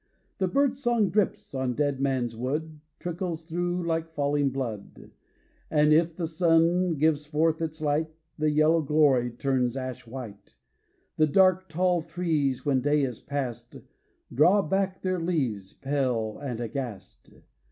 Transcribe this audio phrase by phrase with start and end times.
[0.39, 5.11] The bird song drips On Dead Man's Wood, Trickles through Like falling blood.
[5.69, 8.09] And if the sun Gives forth its light.
[8.39, 10.55] The yellow glory Turns ash white.
[11.17, 13.75] The dark tall trees, When day is past,
[14.33, 17.31] Draw back their leaves, Pale and aghast.